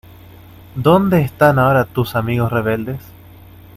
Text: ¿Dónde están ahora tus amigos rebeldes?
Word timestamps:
¿Dónde 0.73 1.21
están 1.21 1.59
ahora 1.59 1.85
tus 1.85 2.15
amigos 2.15 2.51
rebeldes? 2.51 3.03